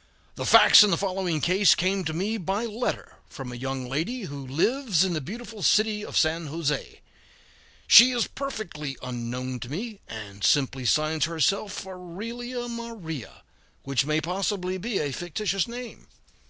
]The 0.36 0.46
facts 0.46 0.82
in 0.82 0.90
the 0.90 0.96
following 0.96 1.42
case 1.42 1.74
came 1.74 2.02
to 2.04 2.14
me 2.14 2.38
by 2.38 2.64
letter 2.64 3.16
from 3.28 3.52
a 3.52 3.56
young 3.56 3.90
lady 3.90 4.22
who 4.22 4.46
lives 4.46 5.04
in 5.04 5.12
the 5.12 5.20
beautiful 5.20 5.62
city 5.62 6.02
of 6.02 6.16
San 6.16 6.46
Jose; 6.46 7.02
she 7.86 8.10
is 8.12 8.26
perfectly 8.26 8.96
unknown 9.02 9.60
to 9.60 9.68
me, 9.68 10.00
and 10.08 10.42
simply 10.42 10.86
signs 10.86 11.26
herself 11.26 11.86
"Aurelia 11.86 12.68
Maria," 12.68 13.42
which 13.82 14.06
may 14.06 14.18
possibly 14.22 14.78
be 14.78 14.98
a 14.98 15.12
fictitious 15.12 15.68
name. 15.68 16.08